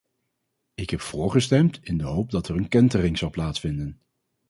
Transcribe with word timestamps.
Ik 0.73 0.89
heb 0.89 1.01
voor 1.01 1.31
gestemd 1.31 1.83
in 1.83 1.97
de 1.97 2.03
hoop 2.03 2.31
dat 2.31 2.47
er 2.47 2.55
een 2.55 2.67
kentering 2.67 3.17
zal 3.17 3.29
plaatsvinden. 3.29 4.01